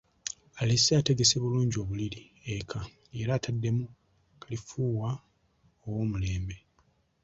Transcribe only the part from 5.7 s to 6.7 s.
ow'omulembe.